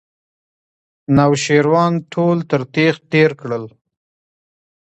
انوشیروان 1.11 1.93
ټول 2.13 2.37
تر 2.49 2.61
تېغ 2.73 2.95
تېر 3.11 3.31
کړل. 3.41 3.65